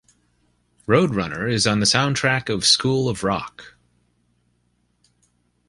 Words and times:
"Roadrunner" 0.87 1.47
is 1.47 1.67
on 1.67 1.79
the 1.79 1.85
soundtrack 1.85 2.49
of 2.49 2.65
"School 2.65 3.07
of 3.07 3.23
Rock". 3.23 3.75